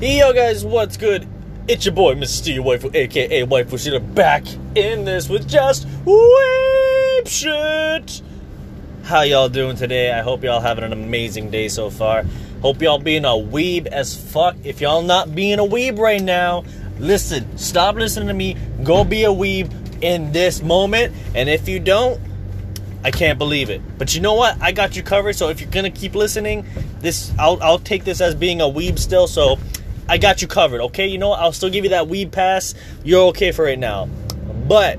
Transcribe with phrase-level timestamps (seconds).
[0.00, 1.26] Yo guys, what's good?
[1.66, 2.26] It's your boy, Mr.
[2.28, 4.44] Steve Waifu, aka Waifu Shooter, back
[4.76, 8.22] in this with just weep shit.
[9.02, 10.12] How y'all doing today?
[10.12, 12.24] I hope y'all having an amazing day so far.
[12.62, 14.54] Hope y'all being a weeb as fuck.
[14.62, 16.62] If y'all not being a weeb right now,
[17.00, 18.54] listen, stop listening to me.
[18.84, 19.68] Go be a weeb
[20.00, 21.12] in this moment.
[21.34, 22.20] And if you don't,
[23.02, 23.80] I can't believe it.
[23.96, 24.60] But you know what?
[24.60, 25.34] I got you covered.
[25.34, 26.66] So if you're gonna keep listening,
[27.00, 29.26] this I'll I'll take this as being a weeb still.
[29.26, 29.58] So
[30.08, 30.80] I got you covered.
[30.80, 31.32] Okay, you know?
[31.32, 32.74] I'll still give you that weed pass.
[33.04, 34.08] You're okay for right now.
[34.66, 34.98] But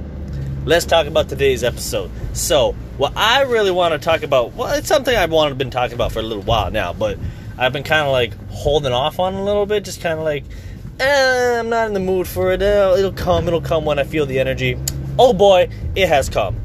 [0.65, 2.11] let's talk about today's episode.
[2.33, 5.95] So what I really want to talk about, well, it's something I've wanted been talking
[5.95, 7.17] about for a little while now, but
[7.57, 10.43] I've been kind of like holding off on a little bit, just kind of like,
[10.99, 12.61] eh, I'm not in the mood for it.
[12.61, 13.47] Uh, it'll come.
[13.47, 14.77] It'll come when I feel the energy.
[15.17, 16.55] Oh boy, it has come.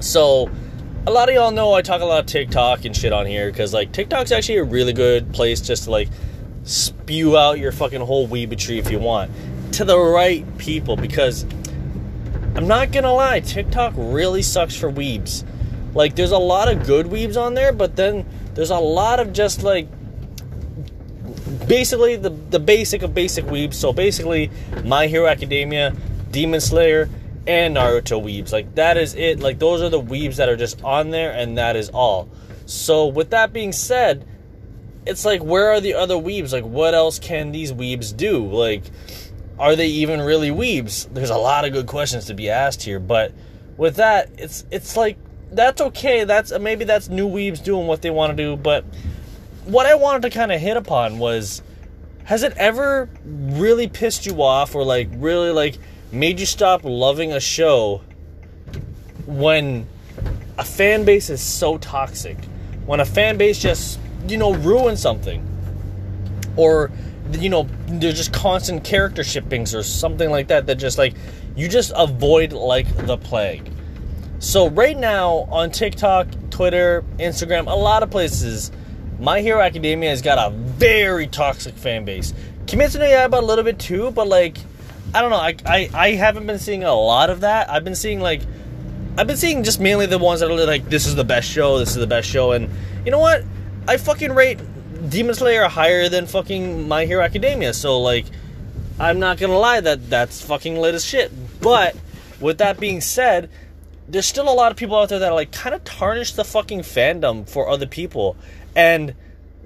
[0.00, 0.50] So,
[1.06, 3.50] a lot of y'all know I talk a lot of TikTok and shit on here
[3.50, 6.08] because like TikTok's actually a really good place just to like
[6.66, 9.30] spew out your fucking whole weebetry if you want
[9.72, 11.44] to the right people because
[12.56, 15.44] I'm not gonna lie, TikTok really sucks for weebs.
[15.94, 19.32] Like, there's a lot of good weebs on there, but then there's a lot of
[19.32, 19.88] just like
[21.68, 23.74] basically the the basic of basic weebs.
[23.74, 24.50] So basically,
[24.84, 25.94] My Hero Academia,
[26.30, 27.10] Demon Slayer,
[27.46, 28.52] and Naruto weebs.
[28.52, 29.40] Like that is it.
[29.40, 32.28] Like those are the weebs that are just on there, and that is all.
[32.64, 34.26] So with that being said,
[35.06, 36.52] it's like where are the other weebs?
[36.52, 38.46] Like what else can these weebs do?
[38.46, 38.82] Like
[39.58, 41.12] are they even really weebs?
[41.12, 43.32] There's a lot of good questions to be asked here, but
[43.76, 45.16] with that, it's it's like
[45.52, 46.24] that's okay.
[46.24, 48.84] That's maybe that's new weebs doing what they want to do, but
[49.64, 51.62] what I wanted to kind of hit upon was
[52.24, 55.78] has it ever really pissed you off or like really like
[56.12, 58.02] made you stop loving a show
[59.26, 59.86] when
[60.58, 62.36] a fan base is so toxic?
[62.84, 63.98] When a fan base just,
[64.28, 65.44] you know, ruin something.
[66.56, 66.90] Or
[67.32, 71.14] you know, there's just constant character shippings or something like that that just like
[71.56, 73.70] you just avoid like the plague.
[74.38, 78.70] So right now on TikTok, Twitter, Instagram, a lot of places,
[79.18, 82.34] My Hero Academia has got a very toxic fan base.
[82.66, 84.58] Kimetsu no Yaiba a little bit too, but like
[85.14, 87.70] I don't know, I, I I haven't been seeing a lot of that.
[87.70, 88.42] I've been seeing like
[89.16, 91.78] I've been seeing just mainly the ones that are like this is the best show,
[91.78, 92.68] this is the best show, and
[93.04, 93.42] you know what?
[93.88, 94.58] I fucking rate
[95.08, 97.72] Demon Slayer higher than fucking My Hero Academia.
[97.72, 98.26] So like,
[98.98, 101.30] I'm not gonna lie that that's fucking lit as shit.
[101.60, 101.96] But
[102.40, 103.48] with that being said,
[104.08, 106.80] there's still a lot of people out there that like kind of tarnish the fucking
[106.80, 108.36] fandom for other people,
[108.74, 109.14] and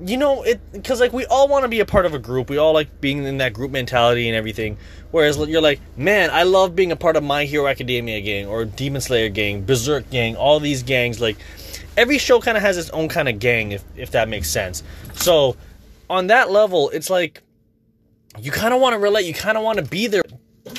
[0.05, 2.49] you know it because like we all want to be a part of a group.
[2.49, 4.77] We all like being in that group mentality and everything.
[5.11, 8.65] Whereas you're like, man, I love being a part of My Hero Academia gang or
[8.65, 11.37] Demon Slayer gang, Berserk gang, all these gangs like
[11.97, 14.83] every show kind of has its own kind of gang, if if that makes sense.
[15.15, 15.57] So
[16.09, 17.43] on that level, it's like
[18.39, 20.23] you kind of want to relate, you kind of want to be there,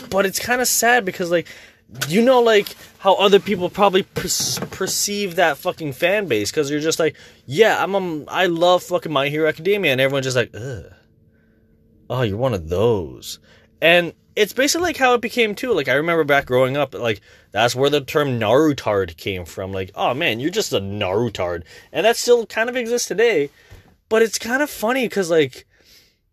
[0.10, 1.48] but it's kind of sad because like
[2.08, 6.80] you know like how other people probably per- perceive that fucking fan base because you're
[6.80, 7.16] just like
[7.46, 10.86] yeah i'm a, i love fucking my hero academia and everyone's just like Ugh.
[12.10, 13.40] oh you're one of those
[13.82, 15.74] and it's basically like how it became too.
[15.74, 19.72] Like I remember back growing up, like that's where the term Narutard came from.
[19.72, 23.50] Like, oh man, you're just a Narutard, and that still kind of exists today.
[24.10, 25.66] But it's kind of funny because like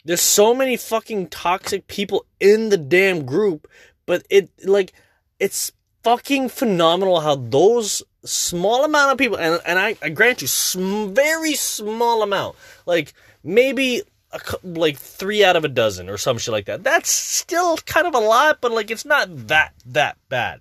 [0.05, 3.69] there's so many fucking toxic people in the damn group,
[4.07, 4.93] but it like
[5.39, 5.73] it's
[6.03, 11.13] fucking phenomenal how those small amount of people and and I, I grant you, sm-
[11.13, 12.57] very small amount,
[12.87, 13.13] like
[13.43, 16.85] maybe a, like three out of a dozen or some shit like that.
[16.85, 20.61] That's still kind of a lot, but like it's not that that bad.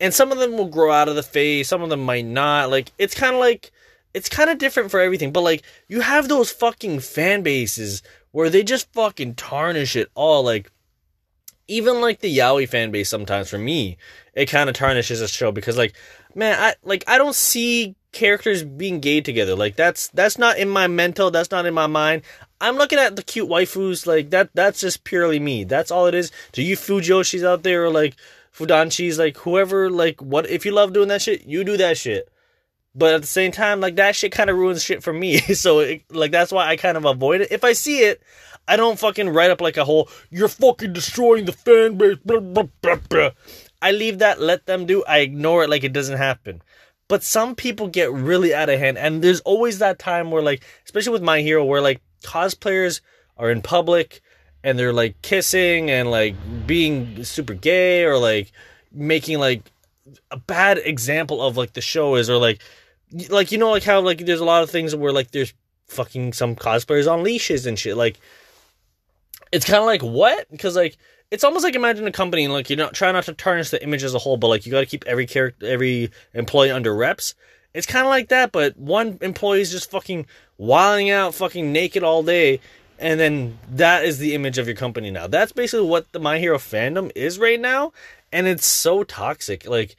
[0.00, 2.70] And some of them will grow out of the face, some of them might not.
[2.70, 3.70] Like it's kind of like
[4.14, 5.32] it's kind of different for everything.
[5.32, 10.42] But like you have those fucking fan bases where they just fucking tarnish it all.
[10.42, 10.70] Like
[11.68, 13.96] even like the Yaoi fan base sometimes for me,
[14.34, 15.94] it kind of tarnishes a show because like
[16.34, 19.54] man, I like I don't see characters being gay together.
[19.54, 22.22] Like that's that's not in my mental, that's not in my mind.
[22.60, 24.50] I'm looking at the cute waifus like that.
[24.54, 25.64] That's just purely me.
[25.64, 26.30] That's all it is.
[26.52, 28.16] To you Fujoshis out there, or like
[28.54, 32.31] Fudanshis like whoever, like what if you love doing that shit, you do that shit.
[32.94, 35.38] But at the same time, like that shit kind of ruins shit for me.
[35.54, 37.52] so it, like that's why I kind of avoid it.
[37.52, 38.22] If I see it,
[38.68, 42.40] I don't fucking write up like a whole "you're fucking destroying the fan base." Blah,
[42.40, 43.30] blah, blah,
[43.80, 45.02] I leave that, let them do.
[45.04, 46.62] I ignore it like it doesn't happen.
[47.08, 50.64] But some people get really out of hand, and there's always that time where, like,
[50.84, 53.00] especially with My Hero, where like cosplayers
[53.36, 54.22] are in public
[54.64, 56.34] and they're like kissing and like
[56.66, 58.52] being super gay or like
[58.92, 59.70] making like
[60.30, 62.62] a bad example of like the show is or like
[63.28, 65.52] like you know like how like there's a lot of things where like there's
[65.86, 68.18] fucking some cosplayers on leashes and shit like
[69.52, 70.50] it's kind of like what?
[70.50, 70.96] Because like
[71.30, 74.02] it's almost like imagine a company like you don't try not to tarnish the image
[74.02, 77.34] as a whole, but like you got to keep every character, every employee under reps.
[77.74, 80.26] It's kind of like that, but one employee is just fucking
[80.58, 82.60] wilding out, fucking naked all day,
[82.98, 85.26] and then that is the image of your company now.
[85.26, 87.92] That's basically what the My Hero fandom is right now,
[88.32, 89.66] and it's so toxic.
[89.66, 89.96] Like,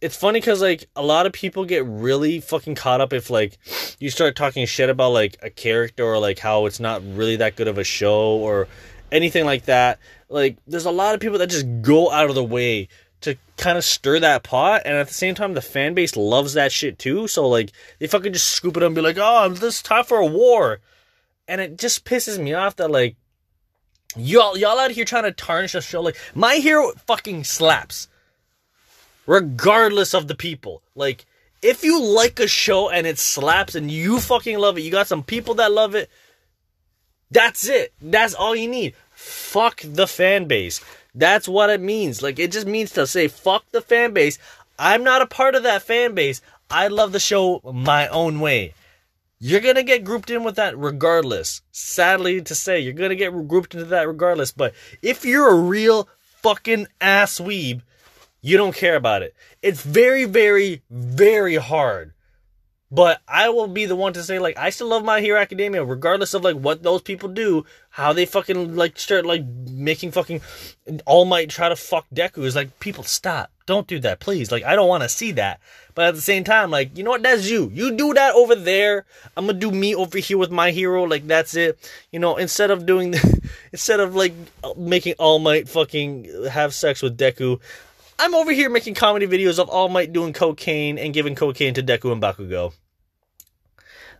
[0.00, 3.58] it's funny because like a lot of people get really fucking caught up if like
[4.00, 7.56] you start talking shit about like a character or like how it's not really that
[7.56, 8.66] good of a show or
[9.12, 9.98] anything like that.
[10.28, 12.88] Like, there's a lot of people that just go out of the way
[13.20, 16.54] to kind of stir that pot, and at the same time, the fan base loves
[16.54, 17.26] that shit too.
[17.26, 20.18] So like, they fucking just scoop it up and be like, "Oh, this time for
[20.18, 20.80] a war,"
[21.48, 23.16] and it just pisses me off that like,
[24.16, 26.00] y'all y'all out here trying to tarnish a show.
[26.00, 28.08] Like, My Hero fucking slaps,
[29.26, 30.82] regardless of the people.
[30.94, 31.26] Like,
[31.62, 35.06] if you like a show and it slaps and you fucking love it, you got
[35.06, 36.10] some people that love it.
[37.30, 37.92] That's it.
[38.00, 38.94] That's all you need.
[39.10, 40.84] Fuck the fan base.
[41.14, 42.22] That's what it means.
[42.22, 44.38] Like it just means to say fuck the fan base.
[44.78, 46.42] I'm not a part of that fan base.
[46.70, 48.74] I love the show my own way.
[49.46, 51.60] You're gonna get grouped in with that regardless.
[51.70, 54.52] Sadly to say, you're gonna get grouped into that regardless.
[54.52, 56.08] But if you're a real
[56.40, 57.82] fucking ass weeb,
[58.40, 59.34] you don't care about it.
[59.60, 62.14] It's very, very, very hard
[62.94, 65.84] but I will be the one to say like I still love My Hero Academia,
[65.84, 70.40] regardless of like what those people do, how they fucking like start like making fucking
[71.04, 74.52] All Might try to fuck Deku is like people stop, don't do that, please.
[74.52, 75.58] Like I don't want to see that.
[75.96, 77.68] But at the same time, like you know what, that's you.
[77.74, 79.06] You do that over there.
[79.36, 81.02] I'm gonna do me over here with my hero.
[81.02, 81.76] Like that's it.
[82.12, 83.16] You know, instead of doing,
[83.72, 84.34] instead of like
[84.76, 87.60] making All Might fucking have sex with Deku,
[88.20, 91.82] I'm over here making comedy videos of All Might doing cocaine and giving cocaine to
[91.82, 92.72] Deku and Bakugo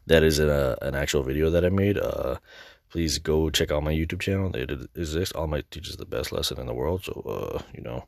[0.06, 1.98] that is an, uh, an actual video that I made.
[1.98, 2.36] Uh,
[2.90, 4.54] please go check out my YouTube channel.
[4.54, 5.32] It exists.
[5.32, 7.04] All Might teaches the best lesson in the world.
[7.04, 8.04] So, uh, you know,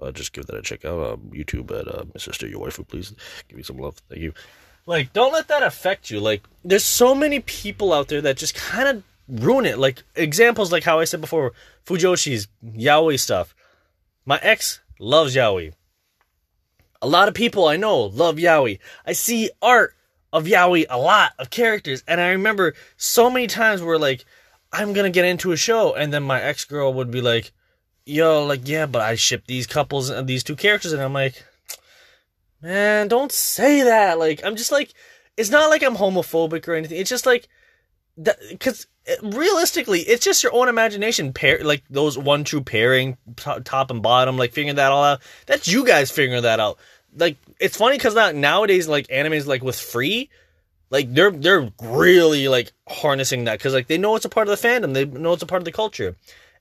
[0.00, 1.00] uh, just give that a check out.
[1.00, 2.34] Uh, YouTube at uh, Mr.
[2.34, 2.86] Steal Your Waifu.
[2.88, 3.14] Please
[3.48, 3.96] give me some love.
[4.08, 4.32] Thank you.
[4.86, 6.20] Like, don't let that affect you.
[6.20, 9.78] Like, there's so many people out there that just kind of ruin it.
[9.78, 11.52] Like, examples like how I said before,
[11.84, 13.54] Fujoshi's yaoi stuff.
[14.24, 15.74] My ex loves yaoi.
[17.02, 18.78] A lot of people I know love yaoi.
[19.06, 19.94] I see art
[20.32, 24.24] of yaoi a lot of characters and i remember so many times where like
[24.72, 27.52] i'm gonna get into a show and then my ex-girl would be like
[28.06, 31.44] yo like yeah but i ship these couples and these two characters and i'm like
[32.62, 34.18] man don't say that.
[34.18, 34.92] Like i'm just like
[35.36, 37.00] it's not like i'm homophobic or anything.
[37.00, 37.48] It's just like
[38.50, 43.90] because uh, realistically it's just your own imagination pair like those one true pairing top
[43.90, 45.20] and bottom like figuring that all out.
[45.46, 46.78] That's you guys figuring that out
[47.16, 50.30] like it's funny because now nowadays like animes like with free
[50.90, 54.60] like they're they're really like harnessing that because like they know it's a part of
[54.60, 54.92] the fandom.
[54.92, 56.16] They know it's a part of the culture.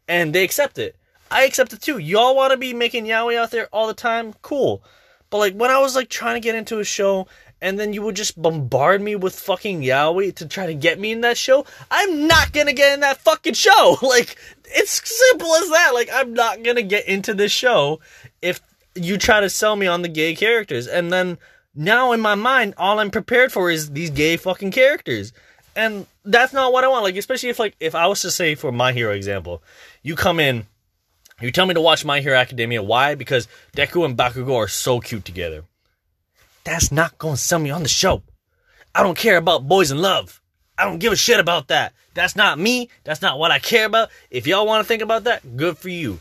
[0.07, 0.95] And they accept it.
[1.29, 1.97] I accept it too.
[1.97, 4.33] Y'all want to be making yaoi out there all the time?
[4.41, 4.83] Cool.
[5.29, 7.27] But like when i was like trying to get into a show
[7.61, 11.11] and then you would just bombard me with fucking yaoi to try to get me
[11.11, 13.97] in that show i'm not gonna get in that fucking show.
[14.01, 14.35] Like
[14.65, 15.91] it's simple as that.
[15.93, 17.99] Like i'm not gonna get into this show
[18.41, 18.61] if
[18.99, 20.87] you try to sell me on the gay characters.
[20.87, 21.37] And then
[21.75, 25.33] now in my mind, all I'm prepared for is these gay fucking characters.
[25.75, 27.03] And that's not what I want.
[27.03, 29.63] Like, especially if like if I was to say for my hero example,
[30.03, 30.65] you come in,
[31.41, 32.83] you tell me to watch My Hero Academia.
[32.83, 33.15] Why?
[33.15, 35.63] Because Deku and Bakugo are so cute together.
[36.65, 38.23] That's not gonna sell me on the show.
[38.93, 40.41] I don't care about boys in love.
[40.77, 41.93] I don't give a shit about that.
[42.13, 42.89] That's not me.
[43.03, 44.09] That's not what I care about.
[44.29, 46.19] If y'all want to think about that, good for you.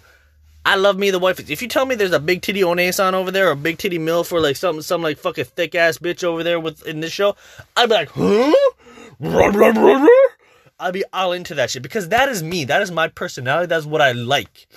[0.69, 1.41] I love me the wife.
[1.49, 3.99] If you tell me there's a big titty Onesan over there or a big titty
[3.99, 7.11] mill for like some some like fucking thick ass bitch over there with in this
[7.11, 7.37] show,
[7.75, 8.55] I'd be like, huh?
[10.79, 12.67] I'd be all into that shit because that is me.
[12.67, 13.65] That is my personality.
[13.65, 14.69] That's what I like.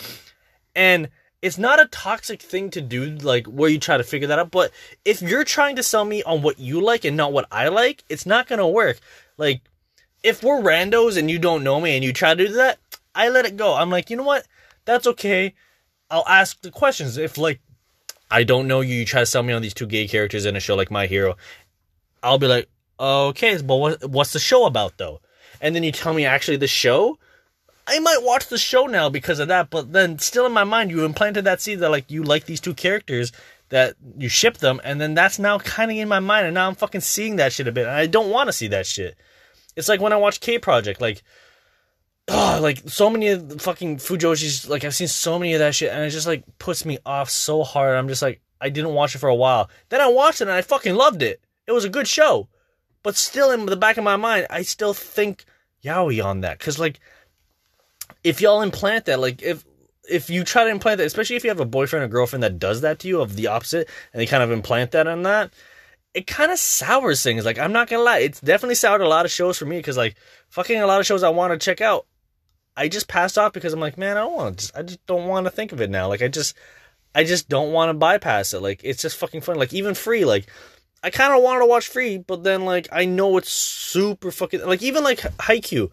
[0.77, 1.09] And
[1.41, 4.49] it's not a toxic thing to do, like where you try to figure that out.
[4.49, 4.71] But
[5.03, 8.05] if you're trying to sell me on what you like and not what I like,
[8.07, 8.97] it's not gonna work.
[9.35, 9.59] Like,
[10.23, 12.79] if we're randos and you don't know me and you try to do that,
[13.13, 13.75] I let it go.
[13.75, 14.47] I'm like, you know what?
[14.85, 15.53] That's okay.
[16.11, 17.17] I'll ask the questions.
[17.17, 17.61] If like
[18.29, 20.55] I don't know you, you try to sell me on these two gay characters in
[20.55, 21.37] a show like My Hero,
[22.21, 25.21] I'll be like, okay, but what, what's the show about though?
[25.59, 27.17] And then you tell me actually the show.
[27.87, 30.91] I might watch the show now because of that, but then still in my mind,
[30.91, 33.31] you implanted that seed that like you like these two characters,
[33.69, 36.67] that you ship them, and then that's now kind of in my mind, and now
[36.67, 39.17] I'm fucking seeing that shit a bit, and I don't want to see that shit.
[39.75, 41.23] It's like when I watch K Project, like
[42.29, 45.91] like so many of the fucking Fujoshis, like I've seen so many of that shit,
[45.91, 47.95] and it just like puts me off so hard.
[47.95, 49.69] I'm just like, I didn't watch it for a while.
[49.89, 51.41] Then I watched it and I fucking loved it.
[51.67, 52.47] It was a good show,
[53.03, 55.45] but still in the back of my mind, I still think
[55.83, 56.99] yaoi on that because like
[58.23, 59.65] if y'all implant that, like if
[60.09, 62.59] if you try to implant that, especially if you have a boyfriend or girlfriend that
[62.59, 65.51] does that to you of the opposite, and they kind of implant that on that,
[66.13, 67.45] it kind of sours things.
[67.45, 69.97] Like I'm not gonna lie, it's definitely soured a lot of shows for me because
[69.97, 70.15] like
[70.49, 72.05] fucking a lot of shows I want to check out,
[72.75, 74.79] I just passed off because I'm like, man, I don't want to.
[74.79, 76.07] I just don't want to think of it now.
[76.07, 76.55] Like I just,
[77.13, 78.61] I just don't want to bypass it.
[78.61, 79.57] Like it's just fucking fun.
[79.57, 80.47] Like even free, like.
[81.03, 84.63] I kind of wanted to watch Free, but then like I know it's super fucking
[84.63, 85.89] like even like Haikyuu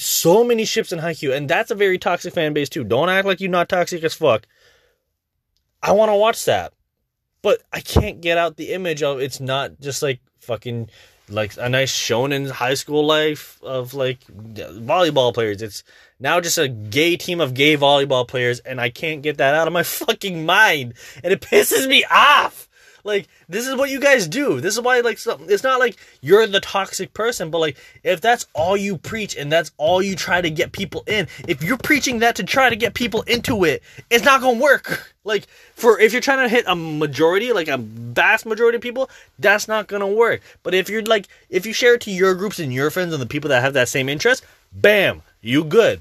[0.00, 2.84] so many ships in Haikyuu, and that's a very toxic fan base too.
[2.84, 4.46] Don't act like you're not toxic as fuck.
[5.82, 6.72] I want to watch that,
[7.42, 10.90] but I can't get out the image of it's not just like fucking
[11.28, 15.62] like a nice shonen high school life of like volleyball players.
[15.62, 15.82] It's
[16.20, 19.66] now just a gay team of gay volleyball players, and I can't get that out
[19.66, 22.68] of my fucking mind, and it pisses me off.
[23.06, 24.60] Like this is what you guys do.
[24.60, 28.46] This is why like it's not like you're the toxic person, but like if that's
[28.52, 32.18] all you preach and that's all you try to get people in, if you're preaching
[32.18, 35.14] that to try to get people into it, it's not gonna work.
[35.26, 39.10] Like for if you're trying to hit a majority, like a vast majority of people,
[39.38, 40.40] that's not gonna work.
[40.62, 43.20] But if you're like if you share it to your groups and your friends and
[43.20, 46.00] the people that have that same interest, bam, you good.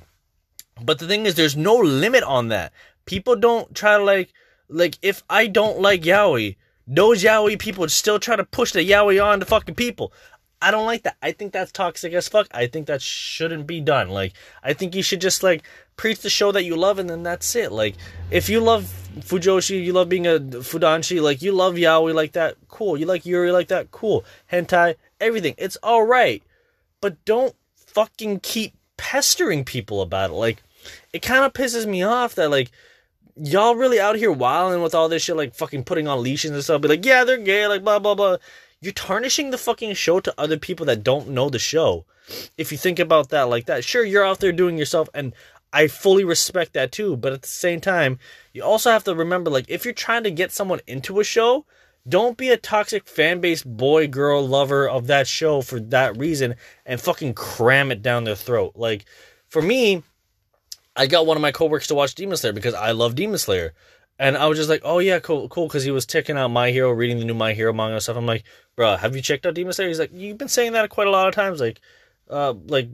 [0.82, 2.74] But the thing is, there's no limit on that.
[3.06, 4.30] People don't try to like
[4.70, 6.56] like if I don't like yaoi,
[6.88, 10.14] those yaoi people still try to push the yaoi on to fucking people.
[10.62, 11.18] I don't like that.
[11.22, 12.48] I think that's toxic as fuck.
[12.52, 14.10] I think that shouldn't be done.
[14.10, 15.64] Like, I think you should just like
[15.98, 17.72] preach the show that you love, and then that's it.
[17.72, 17.96] Like,
[18.32, 22.56] if you love Fujoshi, you love being a Fudanshi, like you love yaoi like that,
[22.68, 22.98] cool.
[22.98, 24.26] You like Yuri like that, cool.
[24.52, 26.44] Hentai, everything, it's all right.
[27.02, 30.34] But don't fucking keep pestering people about it.
[30.34, 30.64] Like,
[31.14, 32.72] it kind of pisses me off that like
[33.36, 36.64] y'all really out here wilding with all this shit, like fucking putting on leashes and
[36.64, 36.82] stuff.
[36.82, 38.38] Be like, yeah, they're gay, like blah blah blah.
[38.82, 42.06] You're tarnishing the fucking show to other people that don't know the show.
[42.58, 45.34] If you think about that like that, sure, you're out there doing yourself, and
[45.76, 47.18] I fully respect that too.
[47.18, 48.18] But at the same time,
[48.54, 51.66] you also have to remember, like, if you're trying to get someone into a show,
[52.08, 56.56] don't be a toxic fan base boy, girl, lover of that show for that reason
[56.86, 58.74] and fucking cram it down their throat.
[58.76, 59.06] Like,
[59.50, 60.02] for me,
[60.96, 63.74] I got one of my coworkers to watch Demon Slayer because I love Demon Slayer.
[64.18, 66.72] And I was just like, oh yeah, cool, cool, because he was checking out My
[66.72, 68.16] Hero, reading the new My Hero manga stuff.
[68.16, 68.46] I'm like,
[68.78, 69.90] bro, have you checked out Demon Slayer?
[69.90, 71.60] He's like, you've been saying that quite a lot of times.
[71.60, 71.82] Like,
[72.30, 72.90] uh, like,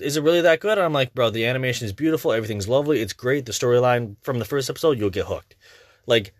[0.00, 0.78] is it really that good?
[0.78, 3.46] And I'm like, bro, the animation is beautiful, everything's lovely, it's great.
[3.46, 5.56] The storyline from the first episode, you'll get hooked.
[6.06, 6.32] Like,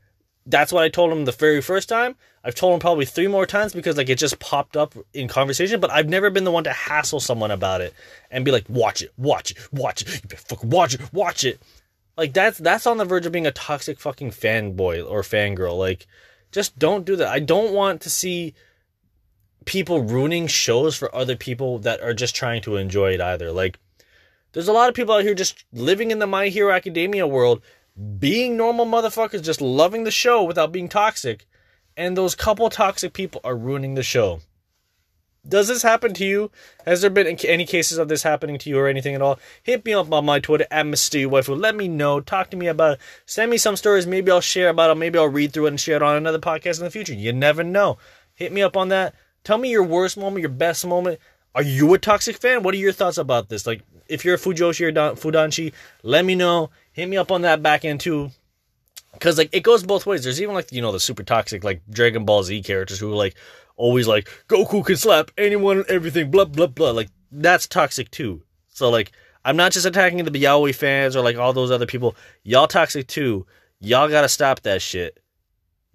[0.46, 2.16] that's what I told him the very first time.
[2.42, 5.80] I've told him probably three more times because like it just popped up in conversation,
[5.80, 7.94] but I've never been the one to hassle someone about it
[8.30, 11.44] and be like, watch it, watch it, watch it, you better fucking watch it, watch
[11.44, 11.60] it.
[12.16, 15.78] Like that's that's on the verge of being a toxic fucking fanboy or fangirl.
[15.78, 16.06] Like,
[16.50, 17.28] just don't do that.
[17.28, 18.54] I don't want to see
[19.64, 23.52] people ruining shows for other people that are just trying to enjoy it either.
[23.52, 23.78] Like,
[24.52, 27.62] there's a lot of people out here just living in the My Hero Academia world
[28.18, 31.46] being normal motherfuckers, just loving the show without being toxic.
[31.96, 34.40] And those couple toxic people are ruining the show.
[35.46, 36.50] Does this happen to you?
[36.84, 39.38] Has there been any cases of this happening to you or anything at all?
[39.62, 41.58] Hit me up on my Twitter at Waifu.
[41.58, 42.20] Let me know.
[42.20, 43.00] Talk to me about it.
[43.24, 44.06] Send me some stories.
[44.06, 44.96] Maybe I'll share about it.
[44.96, 47.14] Maybe I'll read through it and share it on another podcast in the future.
[47.14, 47.96] You never know.
[48.34, 49.14] Hit me up on that.
[49.44, 51.18] Tell me your worst moment, your best moment.
[51.54, 52.62] Are you a toxic fan?
[52.62, 53.66] What are your thoughts about this?
[53.66, 57.62] Like, if you're a Fujoshi or Fudanshi, let me know hit me up on that
[57.62, 58.30] back end too.
[59.18, 60.22] Cause like it goes both ways.
[60.22, 63.16] There's even like you know the super toxic like Dragon Ball Z characters who are
[63.16, 63.34] like
[63.76, 66.92] always like Goku can slap anyone and everything, blah blah blah.
[66.92, 68.42] Like that's toxic too.
[68.68, 69.10] So like
[69.44, 72.14] I'm not just attacking the Yaoi fans or like all those other people.
[72.44, 73.46] Y'all toxic too.
[73.80, 75.18] Y'all gotta stop that shit.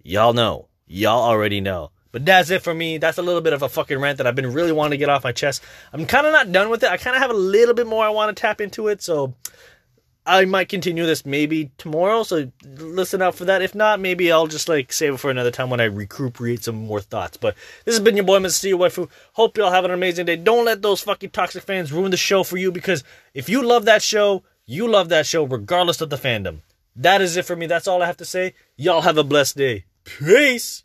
[0.02, 0.68] Y'all know.
[0.86, 1.90] Y'all already know.
[2.16, 2.96] But that's it for me.
[2.96, 5.10] That's a little bit of a fucking rant that I've been really wanting to get
[5.10, 5.62] off my chest.
[5.92, 6.90] I'm kind of not done with it.
[6.90, 9.02] I kind of have a little bit more I want to tap into it.
[9.02, 9.34] So
[10.24, 13.60] I might continue this maybe tomorrow, so listen out for that.
[13.60, 16.86] If not, maybe I'll just like save it for another time when I recuperate some
[16.86, 17.36] more thoughts.
[17.36, 17.54] But
[17.84, 18.52] this has been your boy, Mr.
[18.52, 19.10] Steve Waifu.
[19.34, 20.36] Hope y'all have an amazing day.
[20.36, 23.04] Don't let those fucking toxic fans ruin the show for you because
[23.34, 26.60] if you love that show, you love that show regardless of the fandom.
[26.96, 27.66] That is it for me.
[27.66, 28.54] That's all I have to say.
[28.74, 29.84] Y'all have a blessed day.
[30.04, 30.82] Peace.